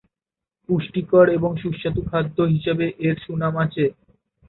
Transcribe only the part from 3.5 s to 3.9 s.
আছে।